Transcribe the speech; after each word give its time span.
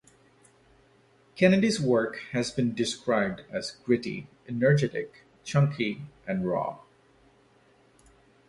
Kennedy's 1.35 1.79
work 1.79 2.21
has 2.31 2.49
been 2.49 2.73
described 2.73 3.41
as 3.51 3.69
gritty, 3.85 4.27
energetic, 4.49 5.21
chunky 5.43 6.01
and 6.27 6.43
raw. 6.47 6.79